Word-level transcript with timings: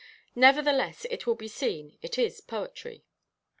Nevertheless, 0.33 1.05
as 1.05 1.27
will 1.27 1.35
be 1.35 1.47
seen, 1.47 1.95
it 2.01 2.17
is 2.17 2.41
poetry. 2.41 3.05